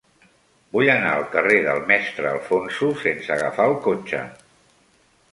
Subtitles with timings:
[0.75, 4.23] Vull anar al carrer del Mestre Alfonso sense agafar el cotxe.